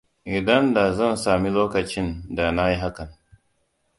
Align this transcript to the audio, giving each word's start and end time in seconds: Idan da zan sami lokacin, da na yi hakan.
Idan 0.37 0.71
da 0.77 0.85
zan 1.01 1.15
sami 1.23 1.49
lokacin, 1.57 2.11
da 2.35 2.51
na 2.51 2.65
yi 2.69 2.75
hakan. 2.79 3.09